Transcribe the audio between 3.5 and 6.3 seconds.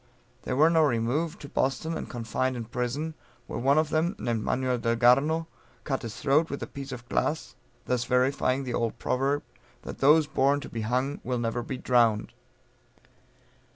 one of them, named Manuel Delgarno cut his